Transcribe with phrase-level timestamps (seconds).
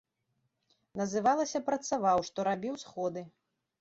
[1.01, 3.21] Называлася працаваў, што рабіў сходы.